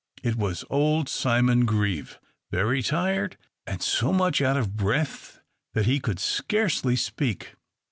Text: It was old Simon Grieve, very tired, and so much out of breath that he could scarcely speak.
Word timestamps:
It 0.23 0.35
was 0.35 0.65
old 0.67 1.07
Simon 1.09 1.65
Grieve, 1.67 2.17
very 2.49 2.81
tired, 2.81 3.37
and 3.67 3.83
so 3.83 4.11
much 4.11 4.41
out 4.41 4.57
of 4.57 4.75
breath 4.75 5.39
that 5.75 5.85
he 5.85 5.99
could 5.99 6.17
scarcely 6.17 6.95
speak. 6.95 7.53